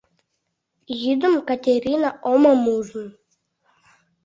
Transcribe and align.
Йӱдым 1.01 1.35
Катерина 1.47 2.09
омым 2.31 2.61
ужын. 2.77 3.09